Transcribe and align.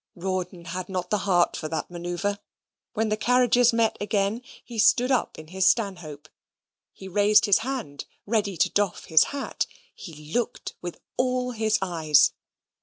Rawdon 0.15 0.65
had 0.65 0.89
not 0.89 1.11
the 1.11 1.19
heart 1.29 1.55
for 1.55 1.67
that 1.67 1.91
manoeuvre. 1.91 2.39
When 2.93 3.09
the 3.09 3.15
carriages 3.17 3.71
met 3.71 3.97
again, 4.01 4.41
he 4.65 4.79
stood 4.79 5.11
up 5.11 5.37
in 5.37 5.49
his 5.49 5.67
stanhope; 5.67 6.27
he 6.91 7.07
raised 7.07 7.45
his 7.45 7.59
hand 7.59 8.05
ready 8.25 8.57
to 8.57 8.69
doff 8.71 9.05
his 9.05 9.25
hat; 9.25 9.67
he 9.93 10.33
looked 10.33 10.73
with 10.81 10.99
all 11.17 11.51
his 11.51 11.77
eyes. 11.83 12.31